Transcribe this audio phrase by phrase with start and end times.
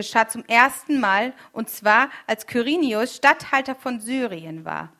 [0.00, 4.90] geschah zum ersten Mal, und zwar als Kyrinius Statthalter von Syrien war.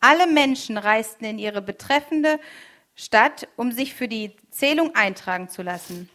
[0.00, 2.40] Alle Menschen reisten in ihre betreffende
[2.96, 6.10] Stadt, um sich für die Zählung eintragen zu lassen.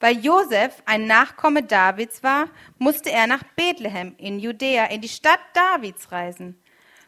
[0.00, 5.38] Weil Josef ein Nachkomme Davids war, musste er nach Bethlehem in Judäa, in die Stadt
[5.54, 6.60] Davids reisen.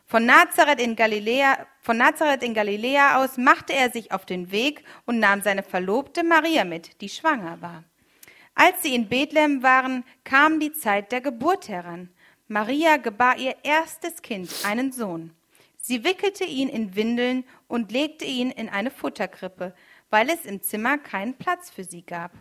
[0.07, 4.85] Von Nazareth in Galiläa, von Nazareth in Galiläa aus machte er sich auf den Weg
[5.05, 7.83] und nahm seine Verlobte Maria mit, die schwanger war.
[8.55, 12.11] Als sie in Bethlehem waren, kam die Zeit der Geburt heran.
[12.49, 15.33] Maria gebar ihr erstes Kind, einen Sohn.
[15.79, 19.75] Sie wickelte ihn in Windeln und legte ihn in eine Futterkrippe,
[20.11, 22.33] weil es im Zimmer keinen Platz für sie gab.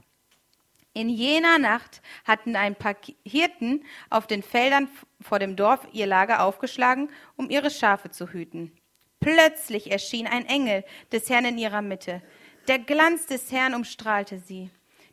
[0.93, 4.89] In jener Nacht hatten ein paar Hirten auf den Feldern
[5.21, 8.73] vor dem Dorf ihr Lager aufgeschlagen, um ihre Schafe zu hüten.
[9.19, 12.21] Plötzlich erschien ein Engel des Herrn in ihrer Mitte.
[12.67, 14.71] Der Glanz des Herrn umstrahlte sie.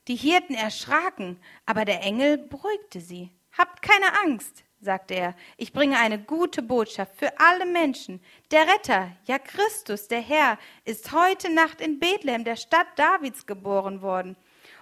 [0.09, 3.31] Die Hirten erschraken, aber der Engel beruhigte sie.
[3.59, 5.35] Habt keine Angst, sagte er.
[5.57, 8.21] Ich bringe eine gute Botschaft für alle Menschen.
[8.53, 14.01] Der Retter, ja Christus, der Herr, ist heute Nacht in Bethlehem, der Stadt Davids, geboren
[14.01, 14.37] worden.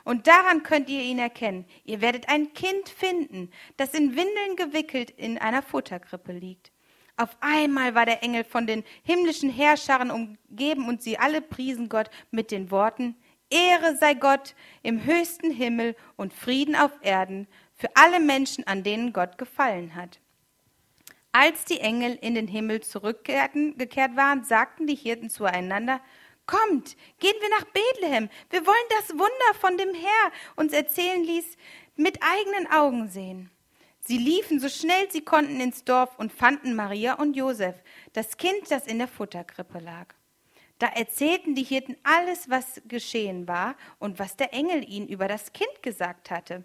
[0.05, 1.65] Und daran könnt ihr ihn erkennen.
[1.85, 6.71] Ihr werdet ein Kind finden, das in Windeln gewickelt in einer Futterkrippe liegt.
[7.17, 12.11] Auf einmal war der Engel von den himmlischen Herrscharen umgeben und sie alle priesen Gott
[12.31, 13.17] mit den Worten,
[13.55, 19.13] Ehre sei Gott im höchsten Himmel und Frieden auf Erden für alle Menschen, an denen
[19.13, 20.19] Gott gefallen hat.
[21.31, 26.01] Als die Engel in den Himmel zurückgekehrt waren, sagten die Hirten zueinander,
[26.47, 28.29] Kommt, gehen wir nach Bethlehem.
[28.51, 31.57] Wir wollen das Wunder von dem Herr uns erzählen ließ,
[31.97, 33.51] mit eigenen Augen sehen.
[34.01, 37.77] Sie liefen so schnell sie konnten ins Dorf und fanden Maria und Josef,
[38.13, 40.15] das Kind, das in der Futterkrippe lag.
[40.85, 45.55] Da erzählten die Hirten alles, was geschehen war und was der Engel ihnen über das
[45.55, 46.63] Kind gesagt hatte.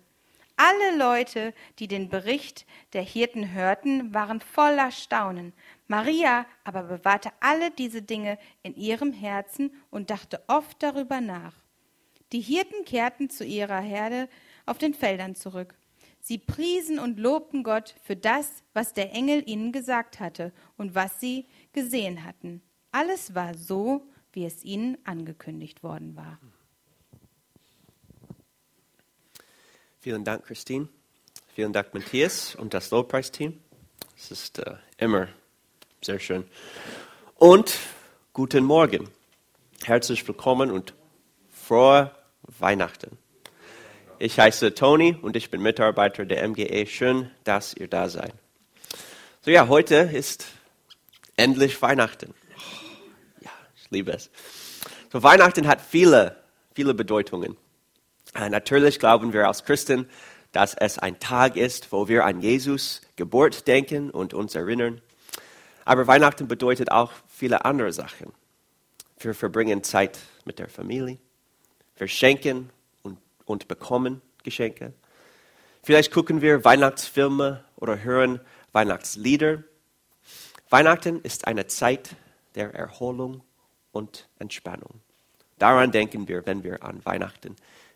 [0.58, 5.54] Alle Leute, die den Bericht der Hirten hörten, waren voller Staunen.
[5.88, 11.54] Maria aber bewahrte alle diese Dinge in ihrem Herzen und dachte oft darüber nach.
[12.34, 14.28] Die Hirten kehrten zu ihrer Herde
[14.66, 15.76] auf den Feldern zurück.
[16.20, 21.22] Sie priesen und lobten Gott für das, was der Engel ihnen gesagt hatte und was
[21.22, 22.62] sie gesehen hatten.
[22.92, 24.02] Alles war so,
[24.34, 26.40] wie es ihnen angekündigt worden war.
[30.00, 30.88] Vielen Dank, Christine.
[31.54, 33.60] Vielen Dank, Matthias und das Lobpreisteam.
[34.18, 35.28] Es ist äh, immer
[36.02, 36.46] sehr schön.
[37.36, 37.78] Und
[38.34, 39.10] guten Morgen.
[39.84, 40.94] Herzlich willkommen und
[41.52, 42.12] frohe
[42.44, 43.18] Weihnachten.
[44.18, 46.86] Ich heiße Tony und ich bin Mitarbeiter der MGE.
[46.86, 48.34] Schön, dass ihr da seid.
[49.42, 50.48] So ja, heute ist
[51.38, 52.34] endlich Weihnachten.
[53.90, 54.30] Liebe es.
[55.12, 56.38] So Weihnachten hat viele,
[56.76, 57.58] viele Bedeutungen.
[58.36, 60.08] Äh, natürlich glauben wir als Christen,
[60.52, 65.02] dass es ein Tag ist, wo wir an Jesus Geburt denken und uns erinnern.
[65.86, 68.32] Aber Weihnachten bedeutet auch viele andere Sachen.
[69.20, 71.18] Wir verbringen Zeit mit der Familie.
[71.98, 72.70] Wir schenken
[73.04, 74.94] und, und bekommen Geschenke.
[75.84, 78.40] Vielleicht gucken wir Weihnachtsfilme oder hören
[78.72, 79.64] Weihnachtslieder.
[80.70, 82.16] Weihnachten ist eine Zeit
[82.56, 83.42] der Erholung
[83.92, 85.02] und Entspannung.
[85.58, 87.56] Daran denken wir, wenn wir an Weihnachten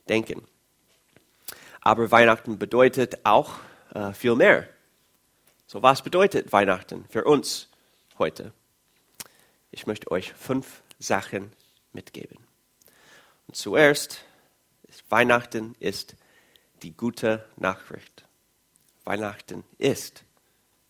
[0.09, 0.45] denken.
[1.81, 3.55] Aber Weihnachten bedeutet auch
[3.93, 4.67] äh, viel mehr.
[5.67, 7.69] So was bedeutet Weihnachten für uns
[8.17, 8.53] heute?
[9.71, 11.51] Ich möchte euch fünf Sachen
[11.93, 12.37] mitgeben.
[13.47, 14.23] Und zuerst,
[15.09, 16.15] Weihnachten ist
[16.83, 18.25] die gute Nachricht.
[19.03, 20.23] Weihnachten ist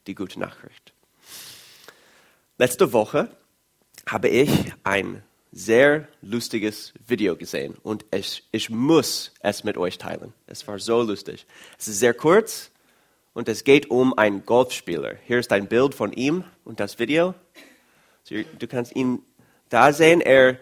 [0.07, 0.93] die gute Nachricht.
[2.57, 3.35] Letzte Woche
[4.05, 10.33] habe ich ein sehr lustiges Video gesehen und ich, ich muss es mit euch teilen.
[10.47, 11.45] Es war so lustig.
[11.77, 12.71] Es ist sehr kurz
[13.33, 15.15] und es geht um einen Golfspieler.
[15.25, 17.35] Hier ist ein Bild von ihm und das Video.
[18.29, 19.21] Du kannst ihn
[19.69, 20.21] da sehen.
[20.21, 20.57] Er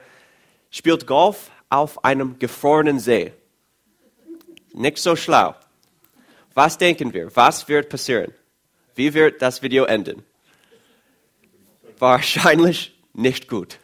[0.72, 3.31] spielt Golf auf einem gefrorenen See.
[4.73, 5.56] Nicht so schlau.
[6.53, 7.34] Was denken wir?
[7.35, 8.34] Was wird passieren?
[8.96, 10.23] Wie wird das Video enden?
[11.97, 13.79] Wahrscheinlich nicht gut.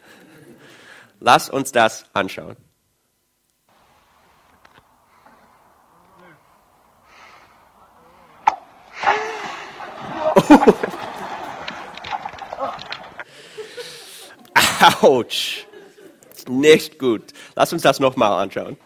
[1.20, 2.56] Lass uns das anschauen.
[15.02, 15.66] Autsch.
[16.48, 17.22] Nicht gut.
[17.54, 18.76] Lass uns das nochmal anschauen.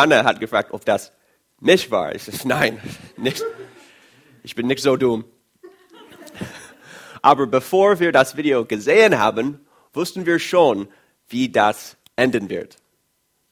[0.00, 1.12] Anna hat gefragt, ob das
[1.60, 2.14] nicht war.
[2.14, 2.80] Ich sage, nein,
[3.16, 3.42] nicht.
[4.42, 5.24] Ich bin nicht so dumm.
[7.22, 9.60] Aber bevor wir das Video gesehen haben,
[9.92, 10.88] wussten wir schon,
[11.28, 12.76] wie das enden wird.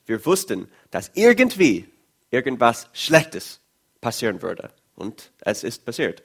[0.07, 1.87] Wir wussten, dass irgendwie
[2.31, 3.61] irgendwas Schlechtes
[4.01, 4.71] passieren würde.
[4.95, 6.23] Und es ist passiert.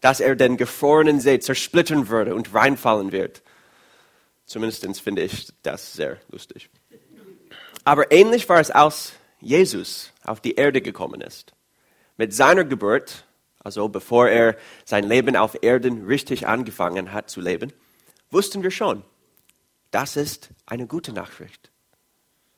[0.00, 3.42] Dass er den gefrorenen See zersplittern würde und reinfallen wird.
[4.46, 6.70] Zumindest finde ich das sehr lustig.
[7.90, 11.54] Aber ähnlich war es, als Jesus auf die Erde gekommen ist.
[12.16, 13.26] Mit seiner Geburt,
[13.58, 17.72] also bevor er sein Leben auf Erden richtig angefangen hat zu leben,
[18.30, 19.02] wussten wir schon,
[19.90, 21.72] das ist eine gute Nachricht.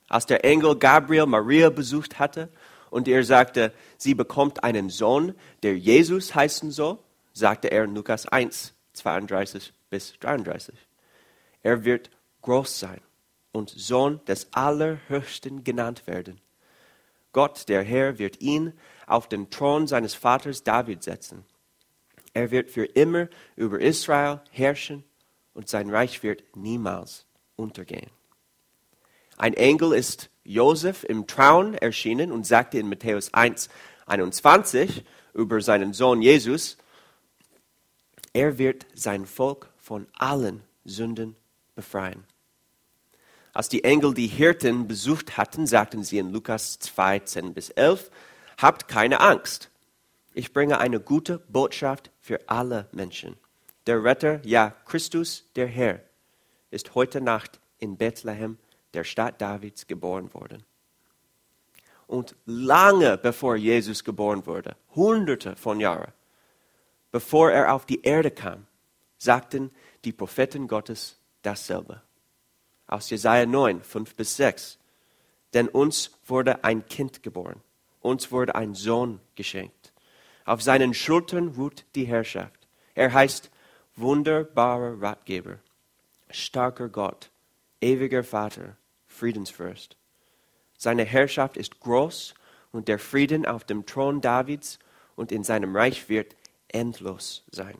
[0.07, 2.49] Als der Engel Gabriel Maria besucht hatte
[2.91, 5.33] und er sagte, sie bekommt einen Sohn,
[5.63, 6.99] der Jesus heißen soll,
[7.33, 10.75] sagte er in Lukas 1, 32 bis 33.
[11.63, 12.11] Er wird
[12.43, 13.01] groß sein
[13.53, 16.41] und Sohn des Allerhöchsten genannt werden.
[17.31, 18.73] Gott, der Herr, wird ihn
[19.07, 21.45] auf den Thron seines Vaters David setzen.
[22.33, 25.03] Er wird für immer über Israel herrschen
[25.53, 28.09] und sein Reich wird niemals untergehen.
[29.37, 33.69] Ein Engel ist Josef im Traum erschienen und sagte in Matthäus 1,
[34.05, 35.03] 21
[35.33, 36.77] über seinen Sohn Jesus,
[38.33, 41.35] er wird sein Volk von allen Sünden
[41.75, 42.25] befreien.
[43.53, 48.09] Als die Engel die Hirten besucht hatten, sagten sie in Lukas 2, 10 bis 11,
[48.57, 49.69] habt keine Angst.
[50.33, 53.37] Ich bringe eine gute Botschaft für alle Menschen.
[53.85, 56.01] Der Retter, ja Christus, der Herr,
[56.71, 58.57] ist heute Nacht in Bethlehem,
[58.95, 60.63] der Stadt Davids, geboren worden.
[62.07, 66.11] Und lange bevor Jesus geboren wurde, hunderte von Jahren,
[67.11, 68.65] bevor er auf die Erde kam,
[69.19, 69.69] sagten
[70.05, 72.01] die Propheten Gottes dasselbe
[72.87, 74.77] aus Jesaja 9, 5 bis 6.
[75.53, 77.61] Denn uns wurde ein Kind geboren,
[78.01, 79.93] uns wurde ein Sohn geschenkt.
[80.45, 82.67] Auf seinen Schultern ruht die Herrschaft.
[82.95, 83.49] Er heißt
[83.95, 85.59] wunderbarer Ratgeber,
[86.29, 87.29] starker Gott,
[87.81, 88.75] ewiger Vater,
[89.07, 89.95] Friedensfürst.
[90.77, 92.33] Seine Herrschaft ist groß
[92.71, 94.79] und der Frieden auf dem Thron Davids
[95.15, 96.35] und in seinem Reich wird
[96.67, 97.77] endlos sein.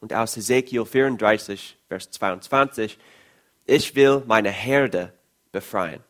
[0.00, 2.98] Und aus Ezekiel 34, Vers 22
[3.66, 5.12] ich will meine Herde
[5.50, 6.02] befreien.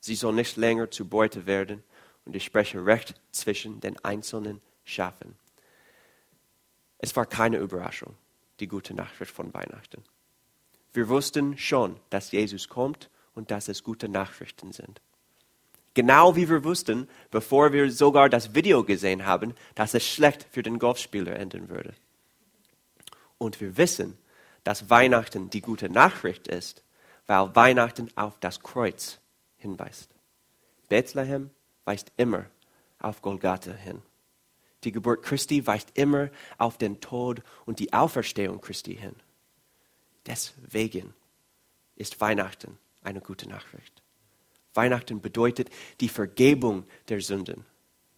[0.00, 1.82] Sie soll nicht länger zu Beute werden
[2.24, 5.36] und ich spreche Recht zwischen den einzelnen Schafen.
[6.98, 8.14] Es war keine Überraschung,
[8.60, 10.02] die gute Nachricht von Weihnachten.
[10.92, 15.00] Wir wussten schon, dass Jesus kommt und dass es gute Nachrichten sind.
[15.94, 20.62] Genau wie wir wussten, bevor wir sogar das Video gesehen haben, dass es schlecht für
[20.62, 21.94] den Golfspieler enden würde.
[23.38, 24.18] Und wir wissen,
[24.66, 26.82] dass Weihnachten die gute Nachricht ist,
[27.28, 29.20] weil Weihnachten auf das Kreuz
[29.58, 30.10] hinweist.
[30.88, 31.50] Bethlehem
[31.84, 32.46] weist immer
[32.98, 34.02] auf Golgatha hin.
[34.82, 39.14] Die Geburt Christi weist immer auf den Tod und die Auferstehung Christi hin.
[40.26, 41.14] Deswegen
[41.94, 44.02] ist Weihnachten eine gute Nachricht.
[44.74, 45.70] Weihnachten bedeutet
[46.00, 47.64] die Vergebung der Sünden.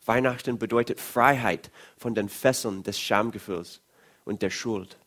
[0.06, 3.82] Weihnachten bedeutet Freiheit von den Fesseln des Schamgefühls
[4.24, 4.98] und der Schuld.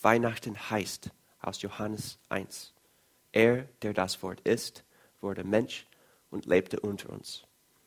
[0.00, 1.10] Weihnachten heißt
[1.40, 2.72] aus Johannes 1.
[3.32, 4.84] Er, der das Wort ist,
[5.20, 5.86] wurde Mensch
[6.30, 7.44] und lebte unter uns.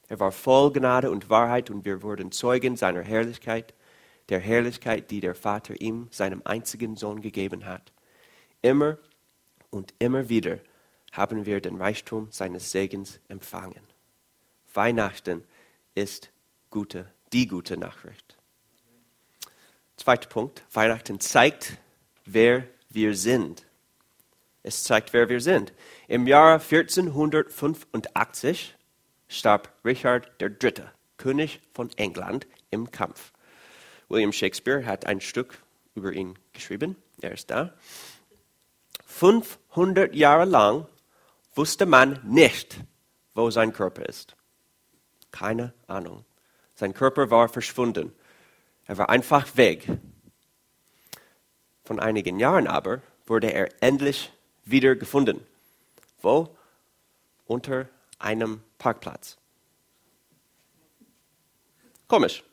[0.08, 3.74] Er war voll Gnade und Wahrheit und wir wurden Zeugen seiner Herrlichkeit,
[4.30, 7.94] der Herrlichkeit, die der Vater ihm, seinem einzigen Sohn, gegeben hat.
[8.62, 8.98] Immer
[9.70, 10.60] und immer wieder
[11.12, 13.82] haben wir den Reichtum seines Segens empfangen.
[14.74, 15.44] Weihnachten
[15.96, 16.30] ist
[16.70, 18.38] gute, die gute Nachricht.
[19.98, 20.64] Zweiter Punkt.
[20.74, 21.78] Weihnachten zeigt,
[22.34, 23.66] wer wir sind.
[24.64, 25.74] Es zeigt, wer wir sind.
[26.08, 28.76] Im Jahr 1485
[29.28, 30.86] starb Richard III.,
[31.18, 33.32] König von England, im Kampf.
[34.10, 35.64] William Shakespeare hat ein Stück
[35.96, 36.96] über ihn geschrieben.
[37.22, 37.74] Er ist da.
[39.06, 40.88] 500 Jahre lang
[41.56, 42.78] wusste man nicht,
[43.34, 44.36] wo sein Körper ist.
[45.32, 46.26] Keine Ahnung.
[46.76, 48.14] Sein Körper war verschwunden.
[48.86, 49.88] Er war einfach weg.
[51.92, 54.32] Von einigen Jahren aber wurde er endlich
[54.64, 55.46] wieder gefunden.
[56.22, 56.48] Wo?
[57.48, 59.36] Unter einem Parkplatz.
[62.08, 62.46] Komisch.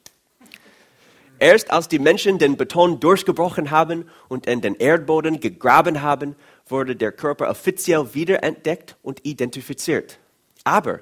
[1.39, 6.35] Erst als die Menschen den Beton durchgebrochen haben und in den Erdboden gegraben haben,
[6.67, 10.19] wurde der Körper offiziell wiederentdeckt und identifiziert.
[10.65, 10.99] Aber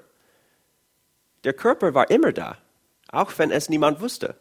[1.43, 2.59] der Körper war immer da,
[3.11, 4.37] auch wenn es niemand wusste.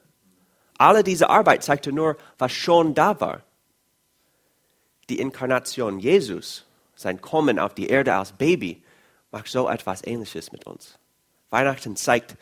[0.77, 3.41] Alle diese Arbeit zeigte nur, was schon da war
[5.09, 8.83] die Inkarnation Jesus, sein Kommen auf die Erde als Baby,
[9.31, 10.97] macht so etwas Ähnliches mit uns.
[11.49, 12.35] Weihnachten zeigt,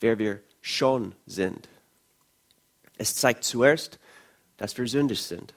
[0.00, 1.68] wer wir schon sind.
[2.98, 3.98] Es zeigt zuerst,
[4.56, 5.54] dass wir sündig sind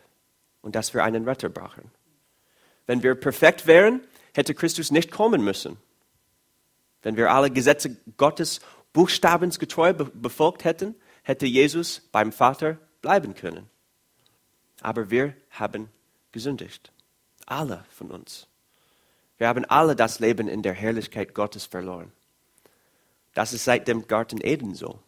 [0.61, 1.91] und dass wir einen Retter brauchen.
[2.85, 4.01] Wenn wir perfekt wären,
[4.33, 5.77] hätte Christus nicht kommen müssen.
[7.01, 8.59] Wenn wir alle Gesetze Gottes
[8.93, 13.69] buchstabensgetreu befolgt hätten, hätte Jesus beim Vater bleiben können.
[14.81, 15.89] Aber wir haben
[16.31, 16.91] gesündigt.
[17.45, 18.47] Alle von uns.
[19.37, 22.11] Wir haben alle das Leben in der Herrlichkeit Gottes verloren.
[23.33, 24.99] Das ist seit dem Garten Eden so.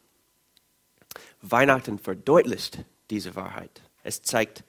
[1.41, 3.81] Weihnachten verdeutlicht diese Wahrheit.
[4.03, 4.63] Es zeigt,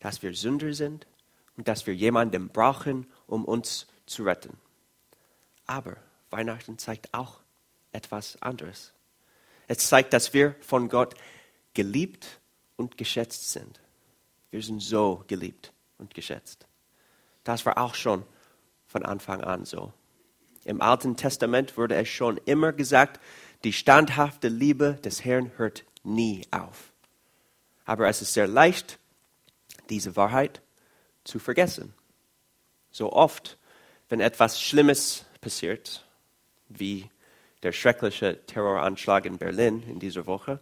[0.00, 1.06] dass wir Sünder sind
[1.56, 4.56] und dass wir jemanden brauchen, um uns zu retten.
[5.66, 5.96] Aber
[6.30, 7.40] Weihnachten zeigt auch
[7.92, 8.94] etwas anderes.
[9.68, 11.14] Es zeigt, dass wir von Gott
[11.74, 12.40] geliebt
[12.76, 13.80] und geschätzt sind.
[14.50, 16.66] Wir sind so geliebt und geschätzt.
[17.44, 18.24] Das war auch schon
[18.86, 19.92] von Anfang an so.
[20.64, 23.20] Im Alten Testament wurde es schon immer gesagt,
[23.64, 26.92] die standhafte Liebe des Herrn hört nie auf.
[27.84, 28.98] Aber es ist sehr leicht,
[29.88, 30.60] diese Wahrheit
[31.24, 31.94] zu vergessen.
[32.90, 33.58] So oft,
[34.08, 36.06] wenn etwas Schlimmes passiert,
[36.68, 37.10] wie
[37.62, 40.60] der schreckliche Terroranschlag in Berlin in dieser Woche,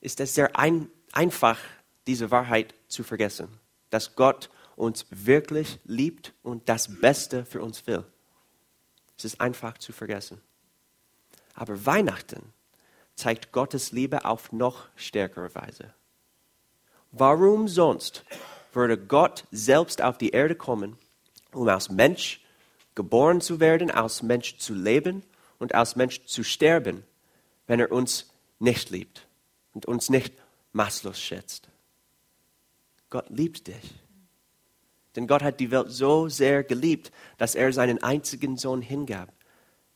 [0.00, 1.58] ist es sehr ein, einfach,
[2.06, 3.48] diese Wahrheit zu vergessen,
[3.92, 8.04] dass Gott uns wirklich liebt und das Beste für uns will.
[9.18, 10.40] Es ist einfach zu vergessen.
[11.54, 12.54] Aber Weihnachten
[13.14, 15.92] zeigt Gottes Liebe auf noch stärkere Weise.
[17.10, 18.24] Warum sonst
[18.72, 20.96] würde Gott selbst auf die Erde kommen,
[21.52, 22.40] um als Mensch
[22.94, 25.22] geboren zu werden, als Mensch zu leben
[25.58, 27.04] und als Mensch zu sterben,
[27.66, 29.26] wenn er uns nicht liebt
[29.74, 30.32] und uns nicht
[30.72, 31.68] maßlos schätzt?
[33.12, 33.94] Gott liebt dich.
[35.14, 39.28] Denn Gott hat die Welt so sehr geliebt, dass er seinen einzigen Sohn hingab,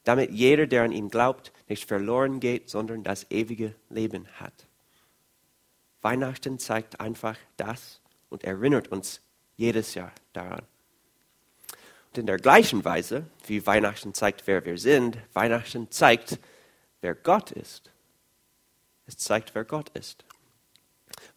[0.04, 4.66] damit jeder, der an ihn glaubt, nicht verloren geht, sondern das ewige Leben hat.
[6.02, 9.23] Weihnachten zeigt einfach das und erinnert uns
[9.56, 10.66] jedes Jahr daran.
[12.08, 16.38] Und in der gleichen Weise, wie Weihnachten zeigt, wer wir sind, Weihnachten zeigt,
[17.00, 17.90] wer Gott ist.
[19.06, 20.26] Es zeigt, wer Gott ist.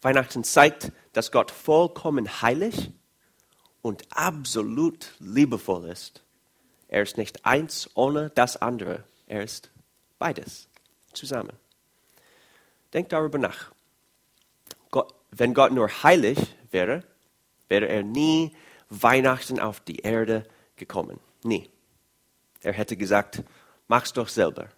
[0.02, 2.90] Weihnachten zeigt, dass Gott vollkommen heilig
[3.82, 6.22] und absolut liebevoll ist.
[6.88, 9.04] Er ist nicht eins ohne das andere.
[9.26, 9.70] Er ist
[10.18, 10.68] beides
[11.12, 11.52] zusammen.
[12.92, 13.70] Denkt darüber nach.
[14.90, 16.38] Gott, wenn Gott nur heilig
[16.70, 17.04] wäre,
[17.68, 18.56] wäre er nie
[18.88, 20.44] Weihnachten auf die Erde
[20.76, 21.20] gekommen.
[21.44, 21.70] Nie.
[22.62, 23.42] Er hätte gesagt,
[23.86, 24.68] mach's doch selber.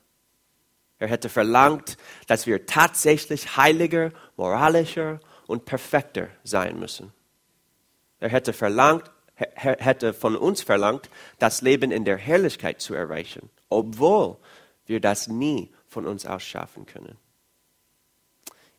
[0.99, 1.97] Er hätte verlangt,
[2.27, 5.19] dass wir tatsächlich heiliger, moralischer
[5.53, 7.13] und perfekter sein müssen.
[8.21, 14.39] Er hätte verlangt, hätte von uns verlangt, das Leben in der Herrlichkeit zu erreichen, obwohl
[14.87, 17.19] wir das nie von uns aus schaffen können.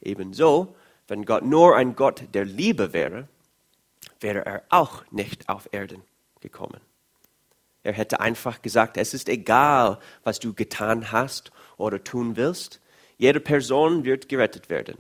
[0.01, 0.75] Ebenso,
[1.07, 3.27] wenn Gott nur ein Gott der Liebe wäre,
[4.19, 6.01] wäre er auch nicht auf Erden
[6.39, 6.81] gekommen.
[7.83, 12.79] Er hätte einfach gesagt, es ist egal, was du getan hast oder tun willst,
[13.17, 14.97] jede Person wird gerettet werden.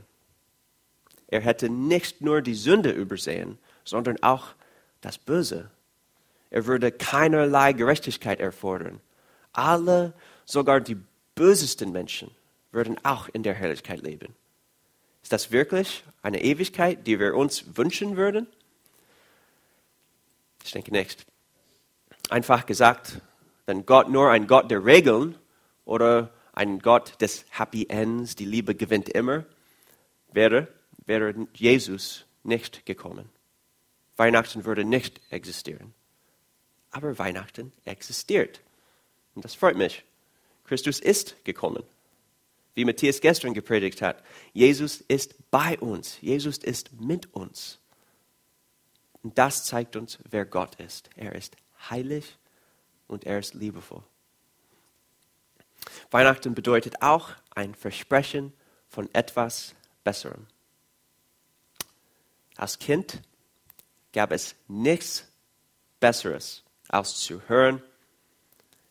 [1.33, 4.49] Er hätte nicht nur die Sünde übersehen, sondern auch
[5.01, 5.71] das Böse.
[6.51, 9.01] Er würde keinerlei Gerechtigkeit erfordern.
[9.51, 10.13] Alle,
[10.45, 10.95] sogar die
[11.33, 12.29] bösesten Menschen,
[12.71, 14.35] würden auch in der Herrlichkeit leben.
[15.23, 18.45] Ist das wirklich eine Ewigkeit, die wir uns wünschen würden?
[20.63, 21.25] Ich denke nicht.
[22.29, 23.21] Einfach gesagt,
[23.65, 25.35] wenn Gott nur ein Gott der Regeln
[25.83, 29.45] oder ein Gott des Happy Ends, die Liebe gewinnt immer,
[30.31, 30.67] wäre,
[31.05, 33.29] wäre Jesus nicht gekommen.
[34.15, 35.93] Weihnachten würde nicht existieren.
[36.91, 38.61] Aber Weihnachten existiert.
[39.35, 40.03] Und das freut mich.
[40.65, 41.83] Christus ist gekommen.
[42.75, 46.19] Wie Matthias gestern gepredigt hat, Jesus ist bei uns.
[46.21, 47.79] Jesus ist mit uns.
[49.21, 51.09] Und das zeigt uns, wer Gott ist.
[51.15, 51.55] Er ist
[51.89, 52.37] heilig
[53.07, 54.03] und er ist liebevoll.
[56.11, 58.53] Weihnachten bedeutet auch ein Versprechen
[58.87, 60.47] von etwas Besserem.
[62.57, 63.21] Als Kind
[64.13, 65.27] gab es nichts
[65.99, 67.81] Besseres, als zu hören,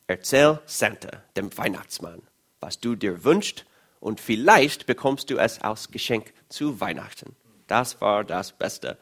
[0.06, 2.22] erzähl Santa, dem Weihnachtsmann,
[2.60, 3.64] was du dir wünschst
[4.00, 7.36] und vielleicht bekommst du es als Geschenk zu Weihnachten.
[7.66, 8.98] Das war das Beste.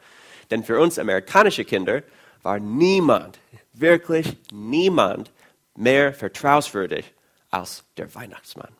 [0.51, 2.03] Denn für uns amerikanische Kinder
[2.43, 3.39] war niemand,
[3.73, 5.31] wirklich niemand
[5.75, 7.13] mehr vertrauenswürdig
[7.49, 8.75] als der Weihnachtsmann.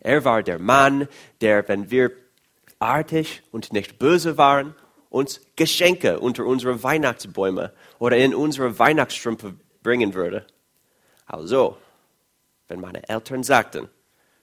[0.00, 1.08] Er war der Mann,
[1.40, 2.12] der, wenn wir
[2.78, 4.74] artig und nicht böse waren
[5.14, 10.44] uns Geschenke unter unsere Weihnachtsbäume oder in unsere Weihnachtsstrümpfe bringen würde.
[11.26, 11.78] Also,
[12.66, 13.88] wenn meine Eltern sagten,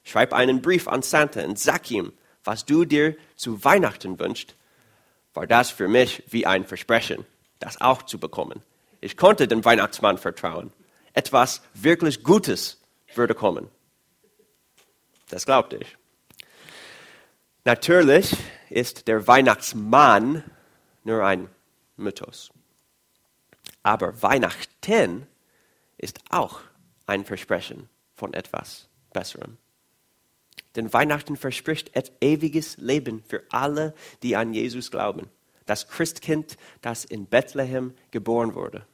[0.04, 4.56] schreib einen Brief an Santa und sag ihm, was du dir zu Weihnachten wünschst,
[5.34, 7.26] war das für mich wie ein Versprechen,
[7.60, 8.62] das auch zu bekommen.
[9.02, 10.72] Ich konnte dem Weihnachtsmann vertrauen.
[11.14, 12.82] Etwas wirklich Gutes
[13.14, 13.70] würde kommen.
[15.30, 15.98] Das glaubte ich.
[17.64, 18.36] Natürlich
[18.70, 20.44] ist der Weihnachtsmann
[21.04, 21.48] nur ein
[21.96, 22.52] Mythos.
[23.84, 25.28] Aber Weihnachten
[25.98, 26.62] ist auch
[27.06, 29.58] ein Versprechen von etwas Besserem.
[30.76, 31.92] Denn Weihnachten verspricht
[32.22, 35.30] ewiges Leben für alle, die an Jesus glauben.
[35.66, 38.86] Das Christkind, das in Bethlehem geboren wurde.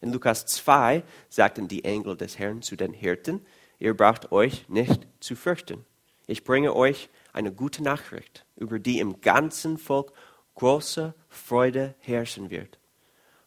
[0.00, 3.44] In Lukas 2 sagten die Engel des Herrn zu den Hirten,
[3.78, 5.84] ihr braucht euch nicht zu fürchten.
[6.26, 10.12] Ich bringe euch eine gute Nachricht, über die im ganzen Volk
[10.54, 12.78] große Freude herrschen wird.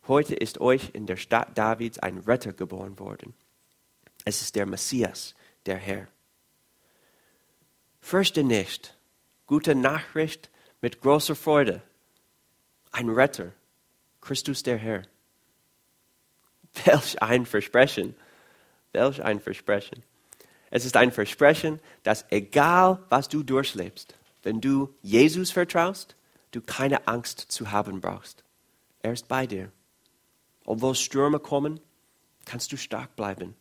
[0.08, 3.34] Heute ist euch in der Stadt Davids ein Retter geboren worden.
[4.24, 6.08] Es ist der Messias, der Herr.
[8.00, 8.98] Fürchte nicht.
[9.48, 10.50] Gute Nachricht
[10.82, 11.82] mit großer Freude.
[12.92, 13.52] Ein Retter,
[14.22, 15.04] Christus der Herr.
[16.86, 18.16] Welch ein Versprechen.
[18.92, 20.04] Welch ein Versprechen.
[20.76, 26.18] Es ist ein Versprechen, dass egal was du durchlebst, wenn du Jesus vertraust,
[26.52, 28.44] du keine Angst zu haben brauchst.
[29.02, 29.72] Er ist bei dir.
[30.66, 31.80] Obwohl Stürme kommen,
[32.44, 33.56] kannst du stark bleiben,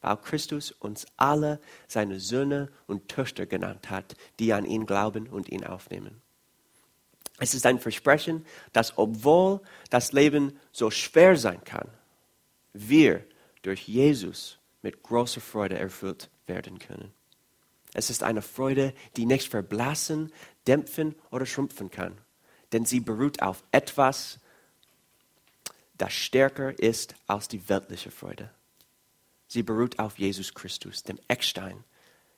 [0.00, 5.50] weil Christus uns alle seine Söhne und Töchter genannt hat, die an ihn glauben und
[5.50, 6.20] ihn aufnehmen.
[7.38, 9.60] Es ist ein Versprechen, dass obwohl
[9.90, 11.86] das Leben so schwer sein kann,
[12.72, 13.24] wir
[13.62, 17.12] durch Jesus mit großer Freude erfüllt werden können.
[17.94, 20.32] Es ist eine Freude, die nicht verblassen,
[20.66, 22.18] dämpfen oder schrumpfen kann,
[22.72, 24.38] denn sie beruht auf etwas,
[25.96, 28.50] das stärker ist als die weltliche Freude.
[29.48, 31.82] Sie beruht auf Jesus Christus, dem Eckstein,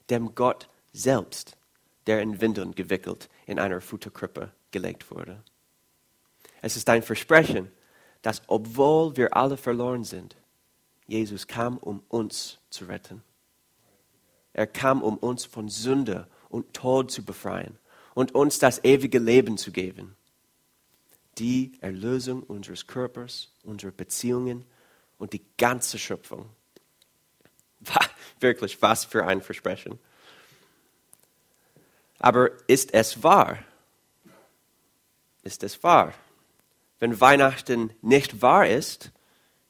[0.09, 1.57] dem Gott selbst,
[2.07, 5.43] der in Windeln gewickelt in einer Futterkrippe gelegt wurde.
[6.63, 7.71] Es ist ein Versprechen,
[8.23, 10.37] dass obwohl wir alle verloren sind,
[11.11, 13.23] Jesus kam, um uns zu retten.
[14.53, 17.77] Er kam, um uns von Sünde und Tod zu befreien
[18.15, 20.15] und uns das ewige Leben zu geben.
[21.39, 24.65] Die Erlösung unseres Körpers, unserer Beziehungen
[25.19, 26.49] und die ganze Schöpfung.
[28.41, 29.99] Wirklich, was für ein Versprechen.
[32.21, 33.59] Aber ist es wahr?
[35.43, 36.15] Ist es wahr?
[37.01, 39.11] Wenn Weihnachten nicht wahr ist,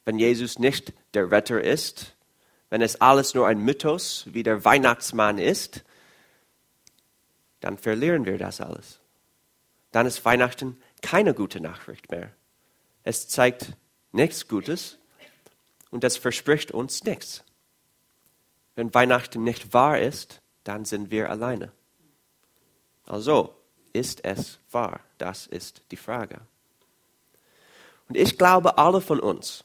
[0.05, 2.15] wenn Jesus nicht der Retter ist,
[2.69, 5.83] wenn es alles nur ein Mythos wie der Weihnachtsmann ist,
[7.59, 8.99] dann verlieren wir das alles.
[9.91, 12.31] Dann ist Weihnachten keine gute Nachricht mehr.
[13.03, 13.73] Es zeigt
[14.11, 14.97] nichts Gutes
[15.89, 17.43] und es verspricht uns nichts.
[18.75, 21.71] Wenn Weihnachten nicht wahr ist, dann sind wir alleine.
[23.05, 23.55] Also,
[23.93, 25.01] ist es wahr?
[25.17, 26.39] Das ist die Frage.
[28.07, 29.63] Und ich glaube, alle von uns,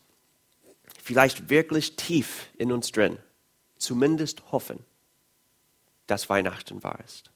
[1.07, 3.17] vielleicht wirklich tief in uns drin,
[3.79, 4.81] zumindest hoffen,
[6.09, 7.31] dass Weihnachten wahr ist.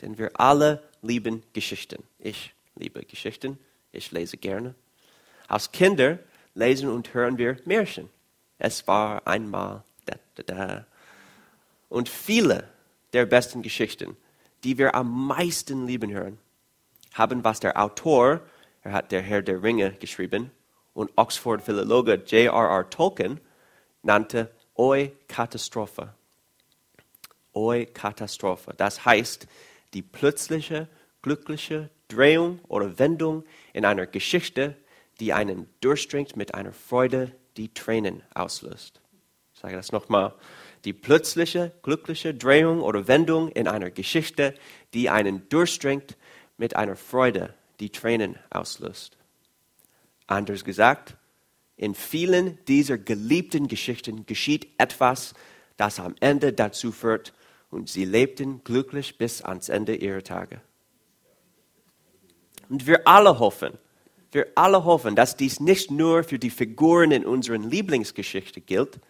[0.00, 2.02] Denn wir alle lieben Geschichten.
[2.18, 3.60] Ich liebe Geschichten.
[3.92, 4.74] Ich lese gerne.
[5.46, 6.18] Als Kinder
[6.56, 8.10] lesen und hören wir Märchen.
[8.58, 10.86] Es war einmal da, da, da.
[11.90, 12.68] Und viele
[13.12, 14.16] der besten Geschichten,
[14.64, 16.38] die wir am meisten lieben hören,
[17.14, 18.40] haben, was der Autor,
[18.82, 20.50] er hat der Herr der Ringe geschrieben,
[20.94, 22.90] und Oxford-Philologe J.R.R.
[22.90, 23.40] Tolkien
[24.02, 26.14] nannte Oi Katastrophe.
[27.54, 28.74] Oi Katastrophe.
[28.76, 29.46] Das heißt,
[29.94, 30.88] die plötzliche,
[31.22, 34.76] glückliche Drehung oder Wendung in einer Geschichte,
[35.20, 39.00] die einen durchdringt mit einer Freude, die Tränen auslöst.
[39.52, 40.34] Ich sage das nochmal.
[40.84, 44.54] Die plötzliche, glückliche Drehung oder Wendung in einer Geschichte,
[44.94, 46.16] die einen durchdringt
[46.56, 49.19] mit einer Freude, die Tränen auslöst.
[50.30, 51.16] Anders gesagt,
[51.76, 55.34] in vielen dieser geliebten Geschichten geschieht etwas,
[55.76, 57.34] das am Ende dazu führt,
[57.70, 60.60] und sie lebten glücklich bis ans Ende ihrer Tage.
[62.68, 63.78] Und wir alle hoffen,
[64.30, 69.00] wir alle hoffen, dass dies nicht nur für die Figuren in unseren Lieblingsgeschichte gilt,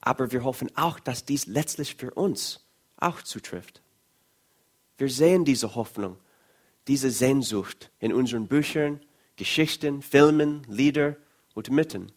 [0.00, 2.64] aber wir hoffen auch, dass dies letztlich für uns
[2.96, 3.82] auch zutrifft.
[4.98, 6.16] Wir sehen diese Hoffnung,
[6.86, 9.00] diese Sehnsucht in unseren Büchern,
[9.38, 11.16] Geschichten, Filmen, Lieder
[11.54, 12.12] und Mythen.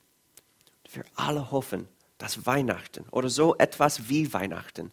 [0.92, 4.92] Wir alle hoffen, dass Weihnachten oder so etwas wie Weihnachten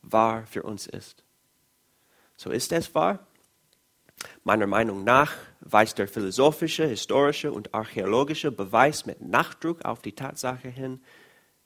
[0.00, 1.24] wahr für uns ist.
[2.36, 3.26] So ist es wahr?
[4.44, 10.68] Meiner Meinung nach weist der philosophische, historische und archäologische Beweis mit Nachdruck auf die Tatsache
[10.68, 11.02] hin,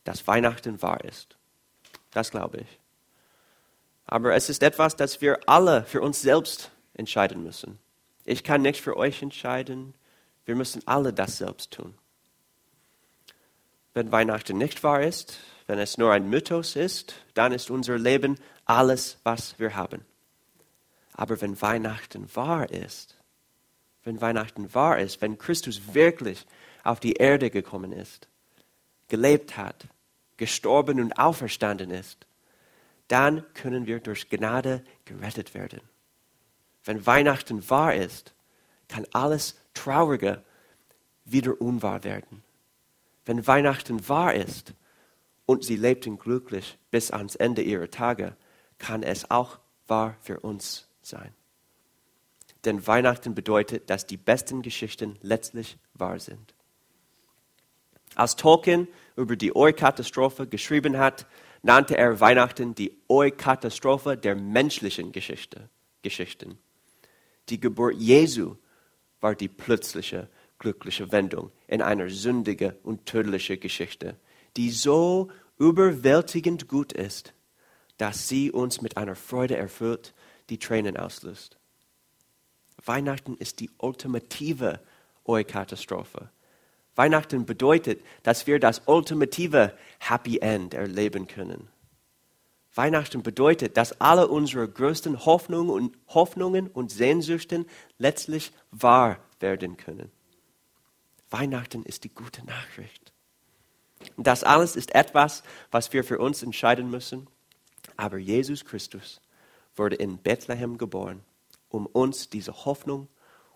[0.05, 1.37] dass Weihnachten wahr ist.
[2.11, 2.81] Das glaube ich.
[4.07, 7.79] Aber es ist etwas, das wir alle für uns selbst entscheiden müssen.
[8.31, 9.93] Ich kann nicht für euch entscheiden.
[10.45, 11.99] Wir müssen alle das selbst tun.
[13.93, 18.39] Wenn Weihnachten nicht wahr ist, wenn es nur ein Mythos ist, dann ist unser Leben
[18.67, 20.05] alles, was wir haben.
[21.15, 23.17] Aber wenn Weihnachten wahr ist,
[24.05, 26.47] wenn Weihnachten wahr ist, wenn Christus wirklich
[26.85, 28.29] auf die Erde gekommen ist,
[29.09, 29.89] gelebt hat,
[30.37, 32.29] gestorben und auferstanden ist,
[33.09, 35.81] dann können wir durch Gnade gerettet werden.
[36.85, 38.35] Wenn Weihnachten wahr ist,
[38.89, 40.43] kann alles Traurige
[41.25, 42.43] wieder unwahr werden.
[43.25, 44.75] Wenn Weihnachten wahr ist
[45.47, 48.37] und sie lebten glücklich bis ans Ende ihrer Tage,
[48.79, 51.35] kann es auch wahr für uns sein.
[52.65, 56.55] Denn Weihnachten bedeutet, dass die besten Geschichten letztlich wahr sind.
[58.17, 61.27] Als Tolkien über die Eukatastrophe geschrieben hat,
[61.63, 65.69] nannte er Weihnachten die Eukatastrophe der menschlichen Geschichte,
[66.03, 66.59] Geschichten.
[67.51, 68.57] Die Geburt Jesu
[69.21, 74.17] war die plötzliche, glückliche Wendung in einer sündige und tödliche Geschichte,
[74.57, 77.35] die so überwältigend gut ist,
[77.99, 80.15] dass sie uns mit einer Freude erfüllt,
[80.49, 81.59] die Tränen auslöst.
[82.85, 84.81] Weihnachten ist die ultimative
[85.27, 86.31] Eukatastrophe.
[86.95, 91.69] Weihnachten bedeutet, dass wir das ultimative Happy End erleben können.
[92.75, 97.67] Weihnachten bedeutet, dass alle unsere größten Hoffnungen und, Hoffnungen und Sehnsüchten
[97.99, 100.11] letztlich wahr werden können.
[101.31, 103.13] Weihnachten ist die gute Nachricht.
[104.17, 107.27] Und das alles ist etwas, was wir für uns entscheiden müssen.
[107.97, 109.21] Aber Jesus Christus
[109.77, 111.23] wurde in Bethlehem geboren,
[111.69, 113.09] um uns diese Hoffnung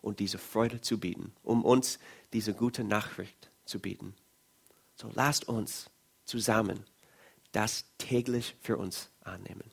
[0.02, 1.98] und diese Freude zu bieten, um uns
[2.32, 4.14] diese gute Nachricht zu bieten.
[4.96, 5.90] So lasst uns
[6.24, 6.84] zusammen
[7.54, 9.70] das täglich für uns annehmen.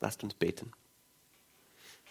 [0.00, 0.72] Lasst uns beten.